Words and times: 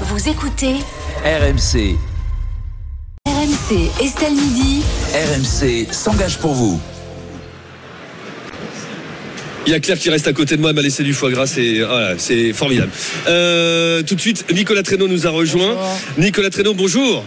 Vous 0.00 0.28
écoutez 0.28 0.74
RMC. 1.24 1.96
RMC 3.28 3.90
Estelle 4.02 4.32
Midi. 4.32 4.82
RMC 5.14 5.86
s'engage 5.92 6.38
pour 6.38 6.52
vous. 6.52 6.80
Il 9.66 9.72
y 9.72 9.74
a 9.76 9.78
Claire 9.78 9.96
qui 9.96 10.10
reste 10.10 10.26
à 10.26 10.32
côté 10.32 10.56
de 10.56 10.60
moi, 10.60 10.70
elle 10.70 10.76
m'a 10.76 10.82
laissé 10.82 11.04
du 11.04 11.14
foie 11.14 11.30
gras, 11.30 11.46
c'est 11.46 11.78
voilà, 11.78 12.18
c'est 12.18 12.52
formidable. 12.52 12.90
Euh, 13.28 14.02
tout 14.02 14.16
de 14.16 14.20
suite, 14.20 14.44
Nicolas 14.52 14.82
Traîneau 14.82 15.06
nous 15.06 15.28
a 15.28 15.30
rejoint. 15.30 15.76
Nicolas 16.18 16.50
Traîneau, 16.50 16.74
bonjour. 16.74 17.24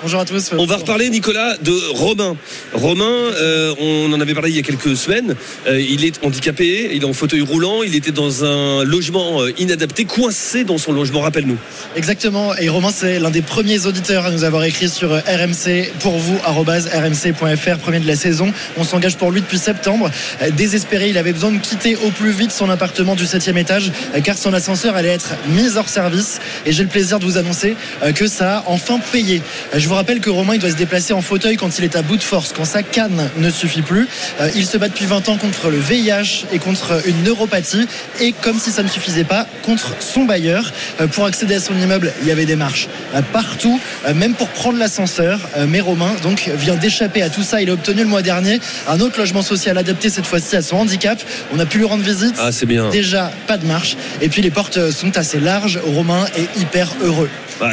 Bonjour 0.00 0.20
à 0.20 0.24
tous. 0.24 0.52
On 0.56 0.64
va 0.64 0.76
reparler, 0.76 1.10
Nicolas, 1.10 1.56
de 1.60 1.72
Romain. 1.92 2.36
Romain, 2.72 3.04
euh, 3.04 3.74
on 3.80 4.12
en 4.12 4.20
avait 4.20 4.32
parlé 4.32 4.50
il 4.50 4.56
y 4.56 4.60
a 4.60 4.62
quelques 4.62 4.96
semaines. 4.96 5.34
Euh, 5.66 5.80
il 5.80 6.04
est 6.04 6.24
handicapé, 6.24 6.90
il 6.92 7.02
est 7.02 7.04
en 7.04 7.12
fauteuil 7.12 7.40
roulant, 7.40 7.82
il 7.82 7.96
était 7.96 8.12
dans 8.12 8.44
un 8.44 8.84
logement 8.84 9.42
euh, 9.42 9.52
inadapté, 9.58 10.04
coincé 10.04 10.62
dans 10.62 10.78
son 10.78 10.92
logement. 10.92 11.22
Rappelle-nous. 11.22 11.56
Exactement. 11.96 12.54
Et 12.54 12.68
Romain, 12.68 12.92
c'est 12.94 13.18
l'un 13.18 13.30
des 13.30 13.42
premiers 13.42 13.86
auditeurs 13.86 14.24
à 14.24 14.30
nous 14.30 14.44
avoir 14.44 14.62
écrit 14.62 14.88
sur 14.88 15.10
RMC 15.10 15.90
pour 15.98 16.16
vous, 16.16 16.38
rmc.fr, 16.46 17.78
premier 17.78 17.98
de 17.98 18.06
la 18.06 18.16
saison. 18.16 18.52
On 18.76 18.84
s'engage 18.84 19.16
pour 19.16 19.32
lui 19.32 19.40
depuis 19.40 19.58
septembre. 19.58 20.12
Désespéré, 20.52 21.08
il 21.08 21.18
avait 21.18 21.32
besoin 21.32 21.50
de 21.50 21.58
quitter 21.58 21.96
au 21.96 22.10
plus 22.10 22.30
vite 22.30 22.52
son 22.52 22.70
appartement 22.70 23.16
du 23.16 23.26
7 23.26 23.48
étage 23.48 23.90
car 24.22 24.38
son 24.38 24.52
ascenseur 24.52 24.94
allait 24.94 25.08
être 25.08 25.32
mis 25.48 25.76
hors 25.76 25.88
service. 25.88 26.38
Et 26.66 26.72
j'ai 26.72 26.84
le 26.84 26.88
plaisir 26.88 27.18
de 27.18 27.24
vous 27.24 27.36
annoncer 27.36 27.74
que 28.14 28.28
ça 28.28 28.58
a 28.58 28.64
enfin 28.68 29.00
payé. 29.10 29.42
Je 29.74 29.87
vous 29.88 29.94
rappelle 29.94 30.20
que 30.20 30.28
Romain 30.28 30.54
il 30.54 30.60
doit 30.60 30.70
se 30.70 30.76
déplacer 30.76 31.14
en 31.14 31.22
fauteuil 31.22 31.56
quand 31.56 31.78
il 31.78 31.84
est 31.84 31.96
à 31.96 32.02
bout 32.02 32.18
de 32.18 32.22
force, 32.22 32.52
quand 32.52 32.66
sa 32.66 32.82
canne 32.82 33.30
ne 33.38 33.48
suffit 33.48 33.80
plus. 33.80 34.06
Euh, 34.38 34.50
il 34.54 34.66
se 34.66 34.76
bat 34.76 34.88
depuis 34.88 35.06
20 35.06 35.30
ans 35.30 35.38
contre 35.38 35.70
le 35.70 35.78
VIH 35.78 36.44
et 36.52 36.58
contre 36.58 37.00
une 37.06 37.22
neuropathie 37.22 37.86
et 38.20 38.32
comme 38.32 38.58
si 38.58 38.70
ça 38.70 38.82
ne 38.82 38.88
suffisait 38.88 39.24
pas, 39.24 39.46
contre 39.62 39.94
son 40.00 40.24
bailleur. 40.24 40.72
Euh, 41.00 41.06
pour 41.06 41.24
accéder 41.24 41.54
à 41.54 41.60
son 41.60 41.74
immeuble, 41.74 42.12
il 42.20 42.28
y 42.28 42.30
avait 42.30 42.44
des 42.44 42.54
marches 42.54 42.86
euh, 43.14 43.22
partout, 43.32 43.80
même 44.14 44.34
pour 44.34 44.48
prendre 44.48 44.78
l'ascenseur. 44.78 45.40
mais 45.66 45.80
Romain 45.80 46.14
donc 46.22 46.50
vient 46.54 46.76
d'échapper 46.76 47.22
à 47.22 47.30
tout 47.30 47.42
ça. 47.42 47.62
Il 47.62 47.70
a 47.70 47.72
obtenu 47.72 48.02
le 48.02 48.08
mois 48.08 48.20
dernier 48.20 48.60
un 48.88 49.00
autre 49.00 49.18
logement 49.18 49.42
social 49.42 49.78
adapté 49.78 50.10
cette 50.10 50.26
fois-ci 50.26 50.54
à 50.54 50.60
son 50.60 50.76
handicap. 50.76 51.18
On 51.54 51.58
a 51.58 51.64
pu 51.64 51.78
lui 51.78 51.86
rendre 51.86 52.04
visite. 52.04 52.34
Ah, 52.38 52.52
c'est 52.52 52.66
bien. 52.66 52.90
Déjà 52.90 53.32
pas 53.46 53.56
de 53.56 53.64
marche 53.64 53.96
et 54.20 54.28
puis 54.28 54.42
les 54.42 54.50
portes 54.50 54.90
sont 54.90 55.16
assez 55.16 55.40
larges. 55.40 55.80
Romain 55.82 56.26
est 56.36 56.60
hyper 56.60 56.90
heureux. 57.00 57.30
Bah, 57.60 57.72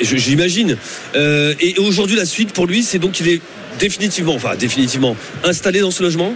J'imagine. 0.00 0.76
Euh, 1.14 1.54
et 1.60 1.78
aujourd'hui, 1.78 2.16
la 2.16 2.24
suite 2.24 2.52
pour 2.52 2.66
lui, 2.66 2.82
c'est 2.82 2.98
donc 2.98 3.12
qu'il 3.12 3.28
est 3.28 3.40
définitivement, 3.78 4.34
enfin 4.34 4.56
définitivement, 4.56 5.16
installé 5.42 5.80
dans 5.80 5.90
ce 5.90 6.02
logement 6.02 6.34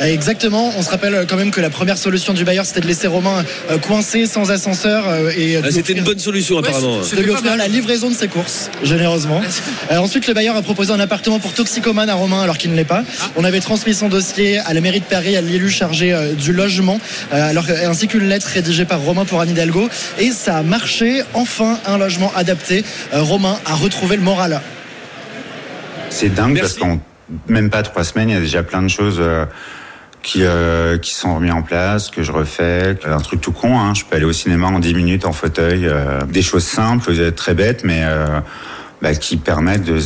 Exactement. 0.00 0.72
On 0.76 0.82
se 0.82 0.90
rappelle 0.90 1.26
quand 1.28 1.36
même 1.36 1.50
que 1.50 1.60
la 1.60 1.70
première 1.70 1.98
solution 1.98 2.32
du 2.32 2.44
bailleur, 2.44 2.64
c'était 2.64 2.80
de 2.80 2.86
laisser 2.86 3.06
Romain 3.06 3.44
euh, 3.70 3.78
coincé 3.78 4.26
sans 4.26 4.50
ascenseur. 4.50 5.08
Euh, 5.08 5.30
et 5.36 5.56
ah, 5.56 5.70
c'était 5.70 5.92
une 5.92 6.04
bonne 6.04 6.18
solution 6.18 6.58
apparemment. 6.58 6.98
de 7.00 7.22
lui 7.22 7.30
offrir 7.30 7.56
la 7.56 7.68
livraison 7.68 8.10
de 8.10 8.14
ses 8.14 8.28
courses, 8.28 8.70
généreusement. 8.82 9.40
Euh, 9.90 9.98
ensuite, 9.98 10.26
le 10.26 10.34
bailleur 10.34 10.54
a 10.54 10.60
proposé 10.60 10.92
un 10.92 11.00
appartement 11.00 11.38
pour 11.38 11.54
toxicomane 11.54 12.10
à 12.10 12.14
Romain 12.14 12.42
alors 12.42 12.58
qu'il 12.58 12.70
ne 12.70 12.76
l'est 12.76 12.84
pas. 12.84 13.04
Ah. 13.20 13.30
On 13.36 13.44
avait 13.44 13.60
transmis 13.60 13.94
son 13.94 14.08
dossier 14.08 14.58
à 14.58 14.74
la 14.74 14.80
mairie 14.80 15.00
de 15.00 15.04
Paris, 15.04 15.34
à 15.34 15.40
l'élu 15.40 15.70
chargé 15.70 16.14
du 16.36 16.52
logement, 16.52 17.00
alors, 17.30 17.64
ainsi 17.84 18.06
qu'une 18.06 18.28
lettre 18.28 18.48
rédigée 18.48 18.84
par 18.84 19.00
Romain 19.00 19.24
pour 19.24 19.40
Anne 19.40 19.50
Hidalgo. 19.50 19.88
Et 20.18 20.30
ça 20.30 20.58
a 20.58 20.62
marché. 20.62 21.22
Enfin, 21.32 21.78
un 21.86 21.96
logement 21.96 22.32
adapté. 22.36 22.84
Romain 23.12 23.58
a 23.64 23.74
retrouvé 23.74 24.16
le 24.16 24.22
moral. 24.22 24.60
C'est 26.10 26.34
dingue 26.34 26.60
parce 26.60 26.74
qu'en 26.74 27.00
même 27.46 27.70
pas 27.70 27.82
trois 27.82 28.04
semaines, 28.04 28.28
il 28.28 28.34
y 28.34 28.38
a 28.38 28.40
déjà 28.40 28.62
plein 28.62 28.82
de 28.82 28.88
choses 28.88 29.22
qui, 30.22 30.40
euh, 30.42 30.98
qui 30.98 31.14
sont 31.14 31.36
remis 31.36 31.50
en 31.50 31.62
place, 31.62 32.10
que 32.10 32.22
je 32.22 32.32
refais. 32.32 32.98
Un 33.04 33.20
truc 33.20 33.40
tout 33.40 33.52
con, 33.52 33.78
hein. 33.78 33.94
je 33.94 34.04
peux 34.04 34.16
aller 34.16 34.24
au 34.24 34.32
cinéma 34.32 34.66
en 34.66 34.78
10 34.78 34.94
minutes 34.94 35.24
en 35.24 35.32
fauteuil. 35.32 35.86
Euh, 35.86 36.20
des 36.24 36.42
choses 36.42 36.64
simples, 36.64 37.32
très 37.32 37.54
bêtes, 37.54 37.84
mais 37.84 38.02
euh, 38.04 38.40
bah, 39.00 39.14
qui 39.14 39.36
permettent 39.36 39.84
de, 39.84 40.00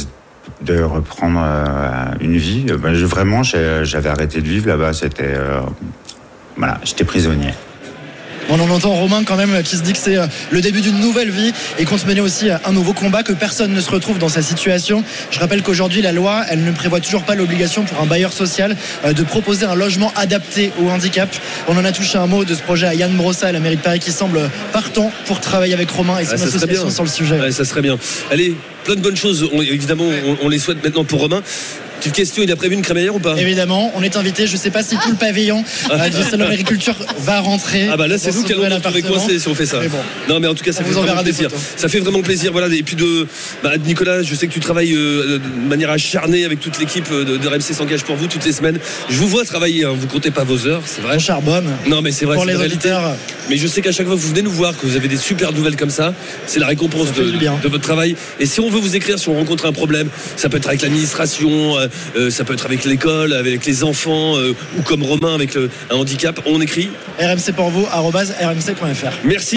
de 0.61 0.83
reprendre 0.83 1.41
euh, 1.43 2.15
une 2.21 2.37
vie. 2.37 2.67
Bah, 2.79 2.95
je, 2.95 3.07
vraiment, 3.07 3.43
j'avais 3.43 4.09
arrêté 4.09 4.41
de 4.41 4.49
vivre 4.49 4.69
là-bas. 4.69 4.93
C'était 4.93 5.35
voilà, 6.57 6.79
j'étais 6.85 7.05
prisonnier. 7.05 7.55
On 8.49 8.61
en 8.61 8.69
entend 8.71 8.91
Romain 8.91 9.23
quand 9.25 9.37
même 9.37 9.63
qui 9.63 9.77
se 9.77 9.83
dit 9.83 9.93
que 9.93 9.99
c'est 9.99 10.17
euh, 10.17 10.27
le 10.51 10.61
début 10.61 10.81
d'une 10.81 10.99
nouvelle 10.99 11.31
vie 11.31 11.53
et 11.79 11.85
compte 11.85 12.05
mener 12.07 12.21
aussi 12.21 12.51
euh, 12.51 12.57
un 12.65 12.73
nouveau 12.73 12.93
combat, 12.93 13.23
que 13.23 13.33
personne 13.33 13.73
ne 13.73 13.81
se 13.81 13.91
retrouve 13.91 14.19
dans 14.19 14.29
sa 14.29 14.43
situation. 14.43 15.05
Je 15.31 15.39
rappelle 15.39 15.63
qu'aujourd'hui, 15.63 16.03
la 16.03 16.13
loi, 16.13 16.45
elle 16.49 16.65
ne 16.65 16.73
prévoit 16.73 17.01
toujours 17.01 17.23
pas 17.23 17.35
l'obligation 17.35 17.85
pour 17.85 18.01
un 18.01 18.07
bailleur 18.07 18.33
social 18.33 18.77
euh, 19.05 19.13
de 19.13 19.23
proposer 19.23 19.67
un 19.67 19.75
logement 19.75 20.13
adapté 20.17 20.73
au 20.83 20.89
handicap. 20.89 21.29
On 21.69 21.77
en 21.77 21.85
a 21.85 21.93
touché 21.93 22.19
un 22.19 22.27
mot 22.27 22.45
de 22.45 22.55
ce 22.55 22.63
projet 22.63 22.87
à 22.87 22.95
Yann 22.95 23.13
Brossa, 23.13 23.49
à 23.49 23.53
la 23.53 23.61
mairie 23.61 23.77
de 23.77 23.83
Paris, 23.83 24.01
qui 24.01 24.13
semble 24.13 24.51
partant 24.73 25.13
pour 25.27 25.41
travailler 25.41 25.75
avec 25.75 25.91
Romain 25.91 26.19
et 26.19 26.25
son 26.25 26.33
ah, 26.33 26.45
association 26.45 26.91
sur 26.91 27.05
le 27.05 27.09
sujet. 27.09 27.51
ça 27.53 27.65
serait 27.65 27.83
bien. 27.83 27.99
Allez, 28.31 28.57
plein 28.85 28.97
de 28.97 29.01
bonnes 29.01 29.17
choses. 29.17 29.49
évidemment, 29.53 30.05
on, 30.43 30.49
les 30.49 30.59
souhaite 30.59 30.83
maintenant 30.83 31.05
pour 31.05 31.21
Romain. 31.21 31.43
Petite 32.03 32.17
question, 32.17 32.43
il 32.43 32.51
a 32.51 32.57
prévu 32.57 32.75
une 32.75 32.83
crémaillère 32.83 33.15
ou 33.15 33.21
pas 33.21 33.37
Évidemment, 33.39 33.93
on 33.95 34.03
est 34.03 34.17
invité. 34.17 34.49
Je 34.49 34.55
ne 34.55 34.59
sais 34.59 34.73
pas 34.73 34.83
si 34.83 34.97
tout 34.97 35.11
le 35.11 35.15
pavillon 35.15 35.63
euh, 35.89 36.09
du 36.09 36.21
salon 36.29 36.47
agriculture 36.47 36.97
va 37.19 37.39
rentrer. 37.39 37.87
Ah 37.93 37.97
bah 37.97 38.09
là, 38.09 38.19
c'est 38.19 38.35
nous 38.35 38.43
qui 38.43 38.53
allons 38.53 38.65
nous 38.69 39.03
coincés 39.03 39.39
si 39.39 39.47
on 39.47 39.55
fait 39.55 39.67
ça. 39.67 39.79
Non, 40.29 40.41
mais 40.41 40.49
en 40.49 40.55
tout 40.55 40.65
cas, 40.65 40.73
ça 40.73 40.83
fait 40.83 40.91
vraiment 40.91 41.23
plaisir. 41.23 41.49
Ça 41.77 41.89
fait 41.89 42.01
vraiment 42.01 42.23
plaisir. 42.23 42.51
Voilà. 42.51 42.75
Et 42.75 42.83
puis 42.83 42.97
de 42.97 43.29
bah, 43.63 43.75
Nicolas, 43.79 44.23
je 44.23 44.35
sais 44.35 44.49
que 44.49 44.53
tu 44.53 44.59
travailles 44.59 44.95
euh, 44.97 45.39
de 45.39 45.69
manière 45.69 45.91
acharnée 45.91 46.45
avec 46.45 46.59
toute 46.59 46.81
l'équipe 46.81 47.07
euh, 47.13 47.25
de, 47.25 47.37
de 47.37 47.49
RMC 47.49 47.73
s'engage 47.73 48.03
pour 48.03 48.17
vous 48.17 48.27
toutes 48.27 48.45
les 48.45 48.53
semaines. 48.53 48.81
Je 49.09 49.17
vous 49.17 49.29
vois 49.29 49.45
travailler. 49.45 49.85
Hein. 49.85 49.93
Vous 49.97 50.09
comptez 50.09 50.33
pas 50.33 50.43
vos 50.43 50.67
heures, 50.67 50.83
c'est 50.87 51.03
vrai. 51.03 51.15
On 51.15 51.21
charbonne. 51.21 51.71
Non, 51.87 52.03
mais 52.03 52.11
c'est 52.11 52.25
vrai. 52.25 52.35
Pour 52.35 52.47
les 52.47 52.57
auditeurs. 52.57 53.15
Mais 53.49 53.57
je 53.57 53.67
sais 53.67 53.83
qu'à 53.83 53.93
chaque 53.93 54.07
fois 54.07 54.17
que 54.17 54.21
vous 54.21 54.29
venez 54.29 54.43
nous 54.43 54.51
voir, 54.51 54.77
que 54.77 54.87
vous 54.87 54.97
avez 54.97 55.09
des 55.09 55.17
super 55.17 55.53
nouvelles 55.53 55.77
comme 55.77 55.91
ça, 55.91 56.15
c'est 56.47 56.61
la 56.61 56.67
récompense 56.67 57.13
de, 57.13 57.25
de, 57.25 57.69
votre 57.69 57.83
travail. 57.83 58.17
Et 58.41 58.47
si 58.47 58.61
on 58.61 58.71
veut 58.71 58.81
vous 58.81 58.97
écrire, 58.97 59.19
si 59.19 59.29
on 59.29 59.35
rencontre 59.35 59.67
un 59.67 59.73
problème, 59.73 60.09
ça 60.37 60.49
peut 60.49 60.57
être 60.59 60.69
avec 60.69 60.83
l'administration, 60.83 61.77
ça 62.31 62.45
peut 62.45 62.55
être 62.55 62.67
avec 62.67 62.85
l'école, 62.85 63.33
avec 63.33 63.65
les 63.67 63.85
enfants 63.85 64.37
euh, 64.37 64.55
ou 64.79 64.83
comme 64.83 65.03
Romain 65.03 65.35
avec 65.35 65.57
un 65.57 65.95
handicap, 65.95 66.41
on 66.47 66.61
écrit 66.61 66.91
rmc 67.19 67.53
pour 67.55 67.71
vous, 67.71 67.85
rmc.fr. 67.85 69.13
Merci. 69.25 69.51